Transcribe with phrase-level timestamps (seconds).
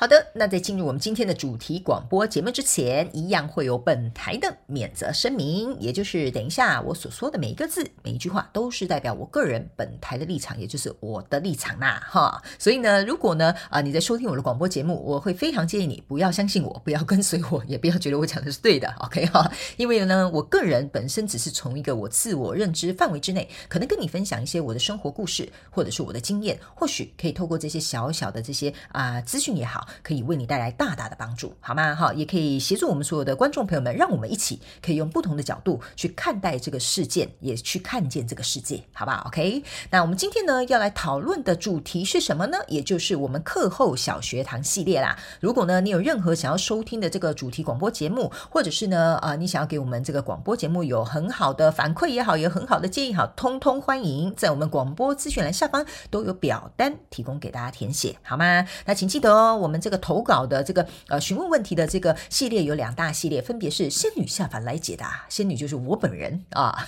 [0.00, 12.40] 好的，那在进入我们今天的主题广播节目之前，一样会有本台的免责声明，也就是等一下我所说的每一个字、每一句话都是代表我个人本台的立场，也就是我的立场呐，哈。
[12.60, 19.50] 所以呢，如果呢啊你在收听我的广播节目，我会非常建议你不要相信我，不要跟随我，也不要觉得我讲的是对的， OK 哈。
[19.76, 29.87] 因为呢，我个人本身只是从一个我自我认知范围之内，可能跟你分享一些我的生活故事，或者是我的经验，或许可以透过这些小小的这些啊资讯也好。
[30.02, 31.94] 可以为你带来大大的帮助，好吗？
[31.94, 39.62] 好，也可以协助我们所有的观众朋友们，让我们一起可以用不同的角度去看待这个事件，也去看见这个世界，好不好？OK。
[39.90, 42.58] 那我们今天呢要来讨论的主题是什么呢？
[42.68, 45.18] 也就是我们课后小学堂系列啦。
[45.40, 58.66] 如果呢你有任何想要收听的这个主题广播节目，或者是呢啊、呃、你想要给我们这个广播节目有很好的反馈也好，有很好的建议好，通通欢迎，在我们广播资讯栏下方都有表单提供给大家填写，好吗？
[58.84, 66.86] 那请记得哦，我们这个投稿的这个呃询问问题的这个系列有两大系列，分别是仙女下凡来解答，仙女就是我本人啊，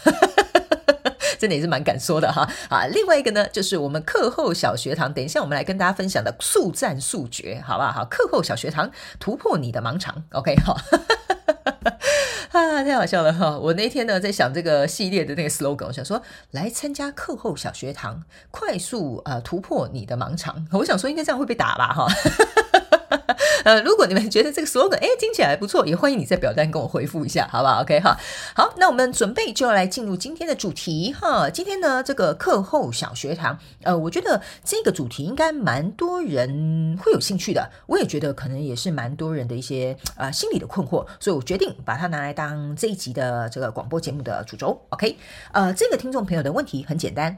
[1.39, 2.87] 真的也是蛮敢说的哈啊。
[2.87, 7.93] 另外一个呢，就是我们课后小学堂，等一下我们来跟大家分享的速战速决，好不好？
[7.93, 10.77] 好，课后小学堂突破你的盲肠，OK 好
[12.53, 13.57] 啊，太好笑了哈！
[13.57, 22.09] 我那天呢在想这个系列的那个 slogan，我想说来参加课后小学堂，快速呃突破你的盲肠，我想说应该这样会被打吧哈。
[23.65, 28.19] 呃，如果你们觉得这个 slogan 哎听起来还不错，也欢迎你在表单跟我回复一下，好不好？OK 哈，
[28.55, 31.49] 好，那我们准备就要来进入今天的主题哈。
[31.51, 44.81] 今天呢，这个课后小学堂，呃，我觉得这个主题应该蛮多人会有兴趣的，我也觉得可能也是蛮多人的一些呃心理的困惑，所以我决定把它拿来当这一集的这个广播节目的主轴。
[44.91, 45.17] OK，
[45.53, 47.37] 呃，这个听众朋友的问题很简单。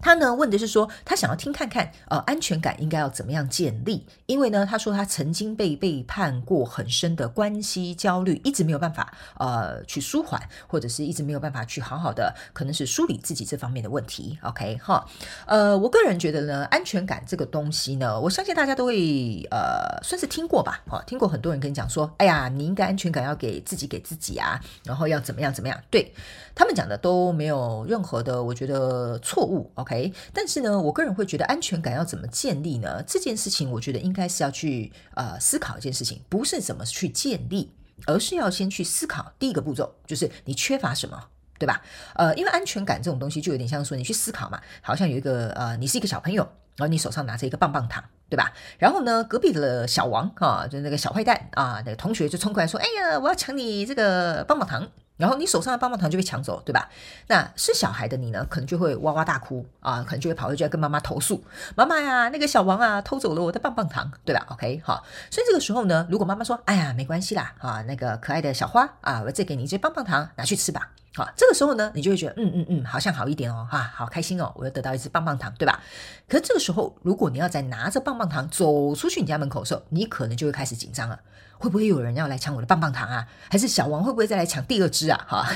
[0.00, 4.06] 他呢问的是说，他想要听看看，呃，安全感应该要怎么样建立？
[4.26, 14.38] 因为呢，他说他曾经被背叛过，很深的关系焦虑，一直没有办法，呃，去舒缓，或者是一直没有办法去好好的，可能是梳理自己这方面的问题。
[14.42, 15.04] OK 哈，
[15.46, 26.12] 呃，我个人觉得呢，安全感这个东西呢，我相信大家都会，呃，算是听过吧，哈，听过很多人跟你讲说，哎呀，你应该安全感要给自己给自己啊，然后要怎么样怎么样，对，
[26.54, 29.70] 他们讲的都没有任何的，我觉得错误。
[29.74, 29.87] OK，
[30.32, 33.02] 但是呢，我个人会觉得安全感要怎么建立呢？
[33.06, 37.72] 这件事情，我觉得应该是要去呃思考一件事情，不是怎么去建立，
[38.06, 41.28] 而是要先去思考第一个步骤，就是你缺乏什么，
[41.58, 41.82] 对吧？
[42.14, 46.42] 呃，因为安全感这种东西，就有点像说你去思考嘛，好像有一个呃，你是一个小朋友，
[46.76, 48.52] 然后你手上拿着一个棒棒糖，对吧？
[48.78, 54.88] 然后呢，隔壁的小王啊，就那个小坏蛋啊，那个同学就冲过来说：“哎呀，我要抢你这个棒棒糖。”
[55.18, 56.88] 然后你手上的棒棒糖就被抢走，对吧？
[57.26, 61.44] 那是小孩的你呢，可能就会哇哇大哭啊，可能就会跑回去要跟妈妈投诉，
[61.76, 70.92] 妈妈呀，那个小王啊偷走了我的棒棒糖，对吧？OK，好，所以这个时候呢，如果妈妈说，哎呀，没关系啦，啊，那个可爱的小花啊，我再给你一支棒棒糖，拿去吃吧。
[71.18, 75.82] 好，这个时候呢，你就会觉得，嗯嗯嗯，好像好一点哦，哈，好开心哦，我又得到一支棒棒糖，对吧？
[76.28, 81.18] 可这个时候，如果你要再拿着棒棒糖走出去你家门口的时候，你可能就会开始紧张了。
[81.58, 83.26] 会不会有人要来抢我的棒棒糖啊？
[83.50, 85.26] 还是小王会不会再来抢第二支啊？
[85.28, 85.48] 哈，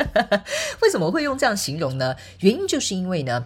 [0.80, 2.16] 为什么会用这样形容呢？
[2.40, 3.44] 原因就是因为呢，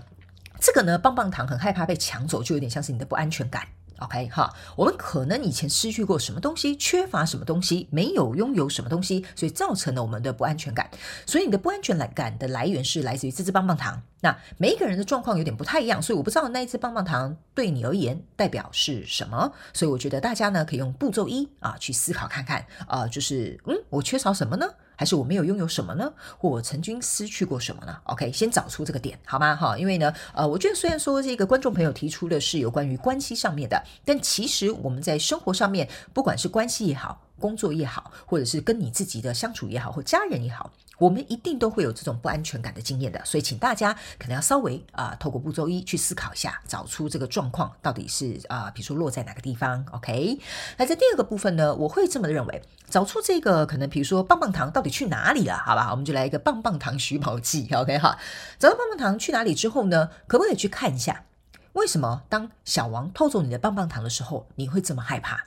[0.61, 3.67] 这个呢，棒棒糖很害怕被抢走，就有点像是你的不安全感。
[4.01, 10.91] OK 哈，我们可能以前失去过什么东西，缺乏什么东西，没有拥有什么东西，所以造成了我们的不安全感。
[11.27, 14.03] 所以你的不安全感的来源是来自于这支棒棒糖。
[14.23, 19.53] 那每一个人的状况有点不太一样，所以我不知道那一支棒棒糖对你而言代表是什么。
[19.73, 24.67] 所以我觉得大家呢可以用步骤一啊去思考看看啊，就是嗯，我缺少什么呢？
[25.01, 26.13] 还是我没有拥有什么呢？
[26.37, 29.57] 或我曾经失去过什么呢？OK，先找出这个点好吗？
[29.57, 40.71] 哈，因为呢，呃，我觉得虽然说这个观众朋友提出的是有关于关系上面的，但其实我们在生活上面，不管是关系也好，工作也好，或者是跟你自己的相处也好，或家人也好。
[40.99, 49.83] 我们一定都会有这种不安全感的经验的，所以请大家可能要稍微啊、透过步骤一去思考一下，找出这个状况到底是啊、比如说落在哪个地方。
[49.93, 50.39] OK，
[50.77, 55.57] 那在第二个部分呢，我会这么认为，找出这个可能，比如说棒棒糖到底去哪里了？
[55.57, 57.67] 好吧，我们就来一个棒棒糖寻宝记。
[57.73, 58.19] OK 哈，
[58.59, 61.25] 找到棒棒糖去哪里之后呢，可不可以去看一下，
[61.73, 65.47] 为什么当小王偷走你的棒棒糖的时候，你会这么害怕？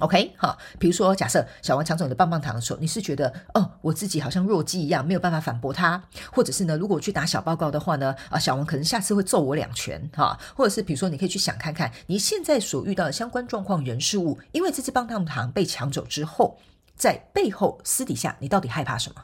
[0.00, 6.02] OK，好，比如说，假设小王抢走你的棒棒糖的时候，你是觉得哦，我自己好像弱鸡一样，没有办法反驳他，
[6.32, 16.58] 或者是呢，如果我去打小报告的话呢，啊，小王可能下次会揍我两拳，哈，或者是比如说，你可以去想看看你现在所遇到的相关状况、人事物，因为这只棒棒糖被抢走之后，
[16.96, 19.22] 在背后私底下你到底害怕什么？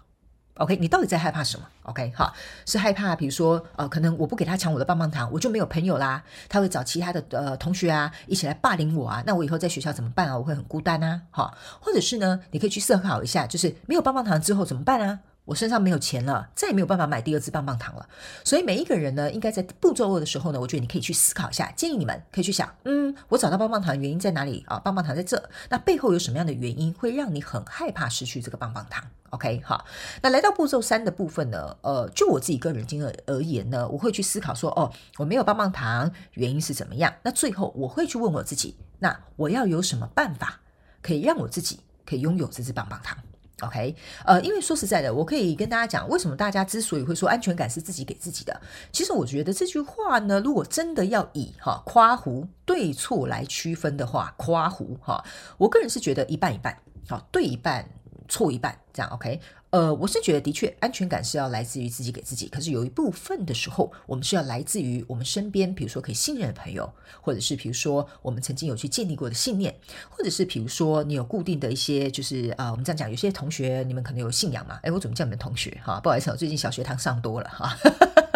[0.60, 2.32] ？OK，你到底在害怕什么？OK，好，
[2.66, 6.22] 是害怕，比如说，呃，可能我不给他抢我的棒棒糖，我就没有朋友啦。
[6.48, 9.22] 他会找其他的呃同学啊，一起来霸凌我啊。
[9.26, 10.36] 那我以后在学校怎么办啊？
[10.36, 11.22] 我会很孤单啊。
[11.30, 15.20] 好，或者是呢，你可以去思考一下，就是没有棒棒糖之后怎么办啊？
[15.44, 18.08] 我身上没有钱了，再也没有办法买第二支棒棒糖了。
[18.44, 21.70] 所以每一个人呢，应该在步骤二的时候呢，我觉得你可以去思考一下。
[21.72, 24.78] 建议你们可以去想，嗯，我找到棒棒糖的原因在哪里啊？
[24.78, 29.84] 棒棒糖在这，那背后有什么样的原因会让你很害怕失去这个棒棒糖？OK，好，
[30.22, 37.12] 那来到步骤三的部分呢，呃，就我自己个人经验而言呢，我会去思考说，哦，我没有棒棒糖，原因是怎么样？
[37.22, 40.60] 那最后我会去问我自己，那我要有什么办法
[41.02, 43.16] 可以让我自己可以拥有这支棒棒糖
[43.60, 48.60] ？OK，呃，因为说实在的，我可以跟大家讲，为什么大家之所以会说安全感是自己给自己的，
[48.92, 55.24] 其实我觉得这句话呢，如果真的要以哈夸胡对错来区分的话，夸胡哈，
[55.58, 56.76] 我个人是觉得一半一半，
[57.08, 57.88] 好，对一半，
[58.28, 59.40] 错一半，这样 OK。
[59.70, 69.72] 呃，我是觉得的确安全感是要来自于自己给自己，可是有一部分的时候，我们是要来自于我们身边，比如说可以信任的朋友，或者是比如说我们曾经有去建立过的信念，
[70.08, 76.00] 或者是比如说你有固定的一些，就是啊、呃，我们这样讲，有些同学你们可能有信仰嘛，哎，我怎么叫你们同学哈？
[76.00, 77.76] 不好意思，我最近小学堂上多了哈。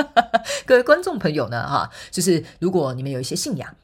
[0.67, 3.75] 各位观众朋友呢哈，就是如果你们有一些信仰，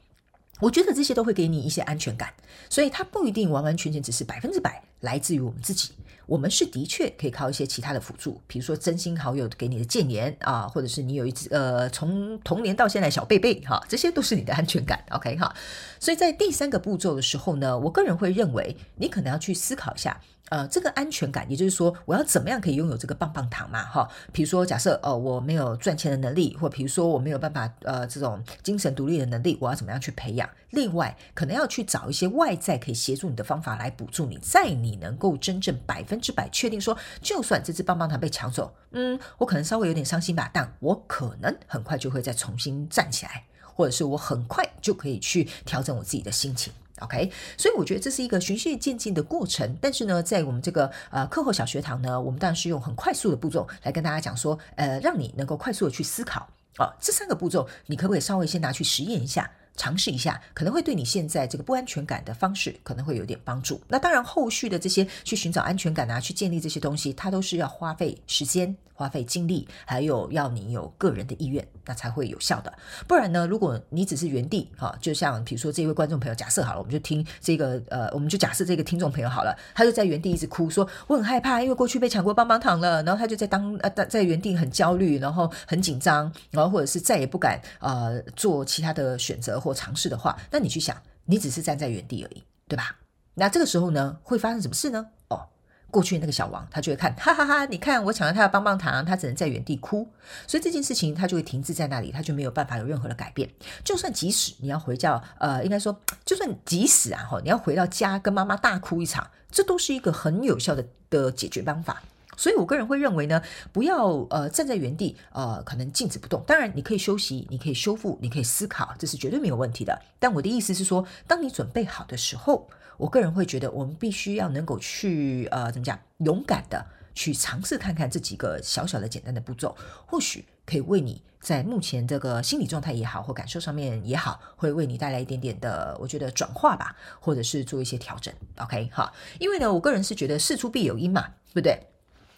[0.61, 2.33] 我觉得这些都会给你一些安全感，
[2.69, 5.89] 所以它不一定完完全全只是百分之百来自于我们自己。
[6.27, 15.53] 我们是的确可以靠一些其他的辅助，比如说真心好友给你的建言啊，或者是你有一只呃从童年到现在小贝贝哈，这些都是你的安全感，OK 哈。
[15.99, 20.21] 所以在第三个步骤的时候呢，我个人会认为你可能要去思考一下。
[20.51, 23.81] 呃，这个安全感，也就是说，我要怎么样可以拥有这个棒棒糖嘛？
[23.85, 30.49] 哈，比如说，假设呃我没有赚钱的能力，或比如说我没有办法呃这种精神独立的能力，我要怎么样去培养？
[30.71, 46.73] 另外，可能要去找一些外在可以协助你的方法来补助你，在你能够真正百分之百确定说，就算这支棒棒糖被抢走，嗯，我可能稍微有点伤心吧，但我可能很快就会再重新站起来，或者是我很快就可以去调整我自己的心情。
[47.01, 49.77] OK，所以我觉得这是一个循序渐进的过程。
[49.81, 56.47] 但是呢，在我们这个呃课后小学堂呢，我们当然是用很快速的步骤来跟大家讲说，呃，让你能够快速的去思考。
[56.77, 59.51] 哦，这三个步骤，你可不可以稍微先拿去实验一下？
[59.75, 63.81] 尝试一下，可能会对你现在这个不安全感的方式可能会有点帮助。
[63.87, 72.71] 那当然，后续的这些去寻找安全感啊，去建立这些东西，它都是要花费时间、花费精力，还有要你有个人的意愿，那才会有效的。
[73.07, 89.71] 不然呢，如果你只是原地哈，就像比如说这位观众朋友，假设好了，我们就听这个呃，我们就假设这个听众朋友好了，他就在原地一直哭，说我很害怕，因为过去被抢过棒棒糖了，然后他就在当呃在原地很焦虑，然后很紧张，然后或者是再也不敢呃做其他的选择或。
[89.81, 92.97] 尝试的话，那你去想，你只是站在原地而已，对吧？
[93.33, 95.07] 那这个时候呢，会发生什么事呢？
[95.29, 95.47] 哦，
[95.89, 97.65] 过去那个小王他就会看，哈哈哈！
[97.65, 100.07] 你看我抢了他的棒棒糖，他只能在原地哭，
[100.45, 103.49] 所以这件事情他就会停滞在那里，他就没有办法有任何的改变。
[103.83, 112.03] 就算即使你要回家，呃，应该说，就算即使啊，你要回到家跟妈妈大哭一场，这都是一个很有效的的解决方法。
[112.37, 116.43] 所以，我个人会认为呢，不要呃站在原地，呃，可能静止不动。
[116.47, 120.01] 当然，你可以休息，你可以修复，你可以思考，这是绝对没有问题的。
[120.19, 138.33] 但我的意思是说，当你准备好的时候，我个人会觉得，我们必须要能够去呃，怎么讲，勇敢的去尝试看看这几个小小的简单的步骤，或许可以为你在目前这个心理状态也好，或感受上面也好，会为你带来一点点的，我觉得转化吧，或者是做一些调整。
[138.57, 141.79] OK，好，因为呢，我个人是觉得事出必有因嘛，对不对？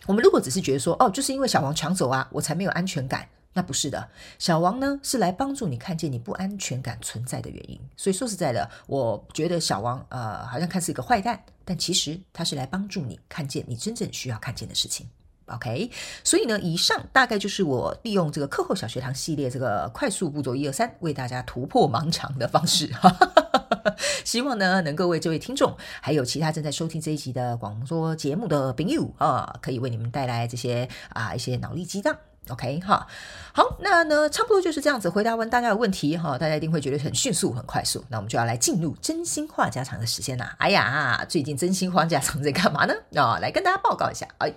[0.06, 4.10] 我们如果只是觉得说，哦，就是因为小王抢走啊，我才没有安全感，那不是的。
[4.38, 7.80] 小王呢，是来帮助你看见你不安全感存在的原因。
[7.96, 15.08] 所以说实在的，我觉得小王呃，好像看似一个坏蛋，但其实他是来帮助你看见你真正需要看见的事情。
[15.48, 15.92] OK，
[16.24, 22.90] 所以呢，以上大概就是我利用这个课后小学堂系列这个快速步骤一二三，为大家突破盲肠的方式。
[24.24, 32.16] 希望呢，能够为这位听众，还有其他正在收听这一集的广播节目的朋友啊，可以为你们带来这些啊一些脑力激荡。
[32.50, 33.08] OK 哈，
[33.54, 38.04] 好，那呢，差不多就是这样子回答完大家的问题哈，大家一定会觉得很迅速、很快速。
[38.10, 40.54] 那我们就要来进入真心话家常的时间啦。
[40.60, 42.94] 哎呀，最近真心话家常在干嘛呢？
[43.16, 44.28] 啊，来跟大家报告一下。
[44.40, 44.54] 哎，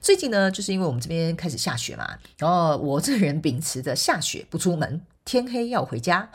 [0.00, 6.30] 最近呢，就是因为我们这边开始下雪嘛，然后我这人秉持着下雪不出门，天黑要回家。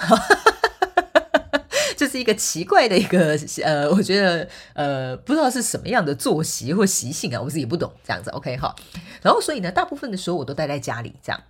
[1.99, 8.29] 这是一个奇怪的一个 呃，我觉得呃，不知道是什么样的作息或习性啊，我自己不懂这样子。
[8.29, 8.73] OK 哈，
[9.21, 11.43] 然后所以呢，大部分的时候我都待在家里这样。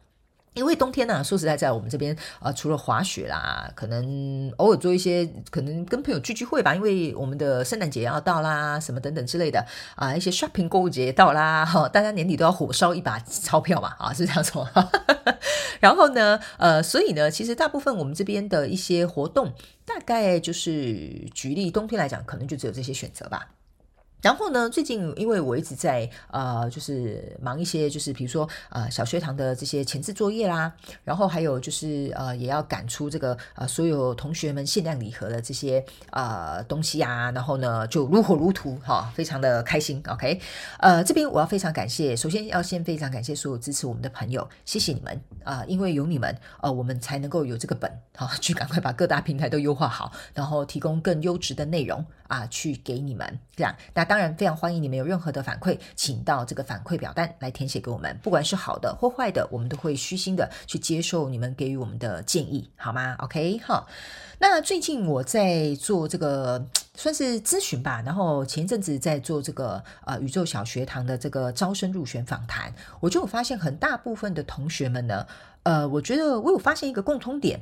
[0.59, 6.75] 因为冬天呢、说实在，在我们这边啊、除了滑雪啦，可能偶尔做一些，可能跟朋友聚聚会吧。
[6.75, 14.67] 因为我们的圣诞节要到啦，什么等等之类的啊、一些 shopping 购物节到啦，哈，大家年底都要火烧一把钞票嘛，啊，是这样说。
[15.79, 19.53] 然后呢，呃，所以呢，其实大部分我们这边的一些活动，
[19.85, 23.47] 大概就是举例冬天来讲，可能就只有这些选择吧。
[24.21, 30.71] 然后呢，最近因为我一直在呃，就是忙一些，就是比如说呃，小学堂的这些前置作业啦，
[31.03, 40.03] 然后还有就是呃，也要赶出这个呃，所有同学们限量礼盒的这些呃东西啊，然后呢，就如火如荼哈，非常的开心。
[40.07, 40.39] OK，
[40.79, 54.05] 呃，这边我要非常感谢，首先要先非常感谢所有支持我们的朋友，谢谢你们啊、因为有你们，呃，我们才能够有这个本哈，去赶快把各大平台都优化好，然后提供更优质的内容啊，去给你们这样那。
[54.05, 58.17] 当然，非常欢迎你们有任何的反馈，请到这个反馈表单来填写给我们。
[58.23, 63.87] 不管是好的或坏的，我们都会虚心的去接受你们给予我们的建议，好吗？OK，好。
[64.41, 75.27] 那最近我在做这个算是咨询吧，然后前一阵子在做这个呃宇宙小学堂的这个招生入选访谈，我就发现很大部分的同学们呢，
[75.63, 77.59] 呃，我觉得我有发现一个共通点。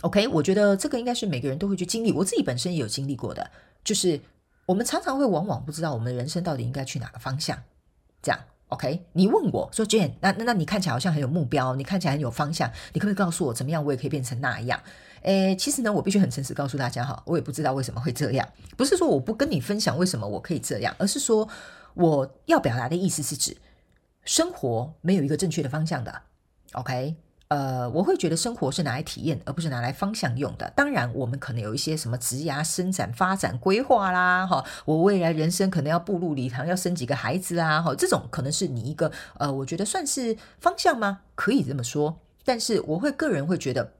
[0.00, 3.48] OK，我觉得这个应该是每个人都会去经历，我自己本身也有经历过的，
[3.84, 4.18] 就是。
[4.66, 7.62] 我们常常会往往不知道我们人生到底应该去哪个方向，
[8.22, 9.04] 这样 OK？
[9.12, 14.80] 你问我说 Jane，那那那你看起来好像很有目标，你看起来很有方向，你可不可以告诉我怎么样我也可以变成那样？
[15.20, 21.46] 诶，其实呢，我必须很诚实告诉大家哈，我也不知道为什么会这样，不是说我不跟你分享为什么我可以这样，而是说
[21.92, 23.54] 我要表达的意思是指
[24.24, 26.22] 生活没有一个正确的方向的
[26.72, 27.16] ，OK？
[27.54, 30.68] 呃，我会觉得生活是拿来体验，而不是拿来方向用的。
[30.74, 41.20] 当然，我们可能有一些什么职涯、生展、发展规划啦，哈，我未来人生可能要步入礼堂，要生几个孩子啦，哈，这种可能是你一个呃，我觉得算是方向吗？
[41.36, 42.18] 可以这么说。
[42.44, 43.92] 但是，我会个人会觉得，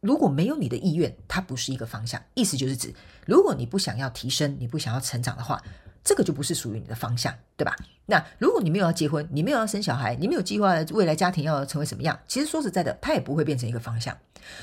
[0.00, 2.22] 如果没有你的意愿，它不是一个方向。
[2.32, 2.94] 意思就是指，
[3.26, 5.62] 如果你不想要提升，你不想要成长的话。
[6.04, 7.74] 这个就不是属于你的方向，对吧？
[8.06, 14.14] 那如果你没有要结婚，你没有要生小孩，你没有计划未来家庭要成为什么样，其实说实在的，它也不会变成一个方向。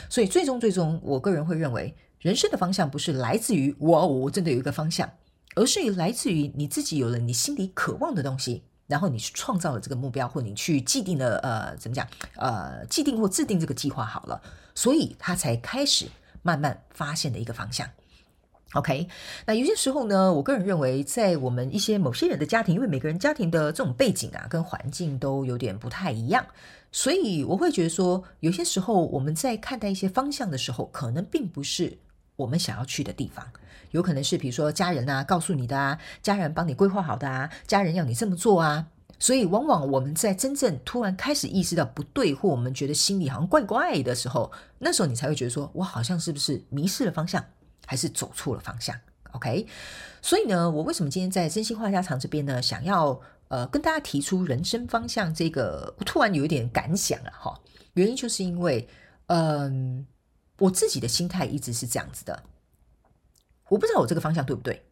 [0.08, 5.10] 所以最终最终，我个人会认为，人生的方向不是来自于我，我真的有一个方向，
[5.56, 14.40] 而是来自于你自己有了你心里渴望的东西，然后你去创造了这个目标，或你去既定的呃怎么讲呃既定或制定这个计划好了，
[14.76, 16.06] 所以他才开始
[16.44, 17.90] 慢慢发现的一个方向。
[18.74, 19.06] OK，
[19.46, 26.46] 那有些时候呢，我个人认为，在我们一些某些人的家庭，因为每个人家庭的这种背景啊，跟环境都有点不太一样，
[26.90, 31.98] 所以我会觉得说，有些时候我们在看待一些方向的时候，可能并不是
[32.38, 33.46] 我们想要去的地方，
[33.92, 38.88] 有可能是比如说家人啊告诉你的啊，家人帮你规划好的啊，家人要你这么做啊，
[39.20, 44.50] 所以往往我们在真正突然开始意识到不对，或我们觉得心里好像怪怪的时候，
[44.80, 47.44] 那时候你才会觉得说，我好像是不是迷失了方向？
[47.86, 48.96] 还是走错了方向
[49.32, 49.68] ，OK？
[50.22, 57.60] 所以呢，我为什么今天在真心话家常这边呢，想要呃跟大家提出人生方向这个，我突然有一点感想了，哈，
[57.94, 58.88] 原因就是因为，
[59.28, 60.06] 嗯、
[60.60, 62.44] 我自己的心态一直是这样子的，
[63.70, 64.86] 我不知道我这个方向对不对。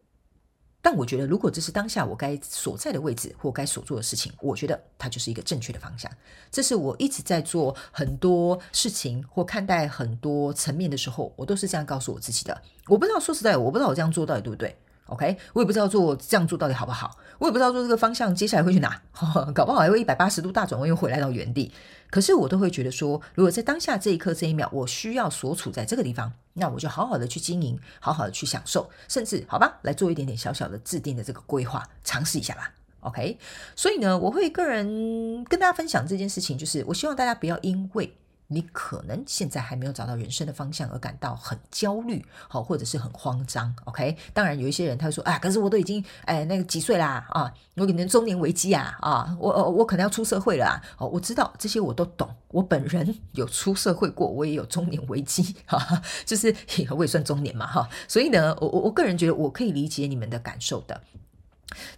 [0.82, 6.10] 但我觉得，如果这是当下我该所在的位置或该所做的事情，我觉得它就是一个正确的方向。
[6.50, 12.62] 这是我一直在做很多事情或看待很多层面的时候，我都是这样告诉我自己的。
[12.86, 14.76] 我不知道，说实在，我不知道我这样做到底对不对。
[15.10, 19.02] OK，我也不知道做这样做到底好不好，我也不知道做这个方向接下来会去哪，
[19.52, 21.72] 搞不好还会一百八十度大转弯又回来到原地。
[22.10, 32.72] 可是我都会觉得说，如果在当下这一刻这一秒，我需要所处在这个地方，那我就好好的去经营，好好的去享受，甚至好吧，来做一点点小小的制定的这个规划，尝试一下吧。
[33.00, 33.36] OK，
[33.74, 38.14] 所以呢，我会个人跟大家分享这件事情，就是我希望大家不要因为。
[38.52, 44.16] 你可能现在还没有找到人生的方向而感到很焦虑，好，或者是很慌张，OK？
[44.34, 56.52] 当然有一些人他会说，啊，可是我都已经哎那个几岁啦啊，我可能中年危机啊啊，我我可能要出社会了啊，哦，我知道这些我都懂，我本人有出社会过，我也有中年危机，哈，就是
[56.90, 61.00] 我也算中年嘛哈，所以呢，我我我个人觉得我可以理解你们的感受的。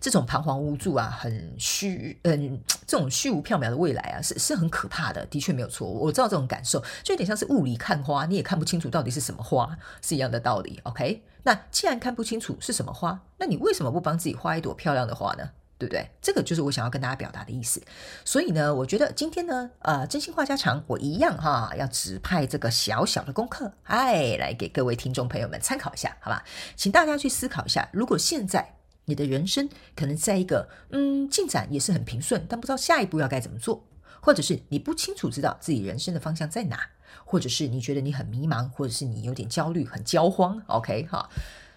[0.00, 5.88] 这种彷徨无助啊，很虚，嗯，这种虚无缥缈的未来啊，是是很可怕的，的确没有错。
[5.88, 10.80] 我知道这种感受，就有点像是雾里看花，你也看不清楚到底是什么花，是一样的道理。
[10.84, 15.50] OK，那既然看不清楚是什么花，那你为什么不帮自己画一朵漂亮的花呢？
[15.78, 16.08] 对不对？
[16.20, 17.82] 这个就是我想要跟大家表达的意思。
[18.24, 26.44] 所以呢，我觉得今天呢，呃，真心话家常，我一样哈，要指派这个小小的功课，哎，来给各位听众朋友们参考一下，好吧？
[26.76, 33.84] 请大家去思考一下，如果现在你的人生可能在一个嗯进展也是很平顺，但不知道下一步要该怎么做，
[34.20, 36.90] 或者是你不清楚知道自己人生的方向在哪，
[37.24, 41.28] 或者是你觉得你很迷茫，或者是你有点焦虑、很焦慌，OK 哈，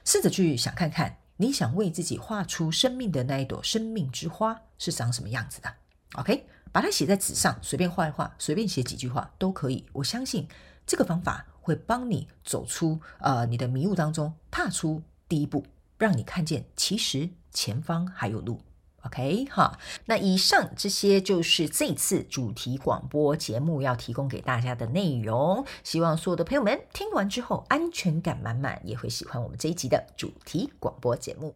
[0.04, 1.18] 试着去想看看。
[1.38, 5.74] 你想为自己画出生命的那一朵生命之花是长什么样子的
[6.14, 9.86] ？OK，把它写在纸上，随便画一画，随便写几句话都可以。
[9.92, 10.48] 我相信
[10.88, 15.66] 这个方法会帮你走出呃你的迷雾当中，踏出第一步，
[15.98, 18.62] 让你看见其实前方还有路。
[19.04, 25.64] OK 哈，那以上这些就是这次主题广播节目要提供给大家的内容。
[25.84, 31.56] 希望所有的朋友们听完之后安全感满满，也会喜欢我们这一集的主题广播节目。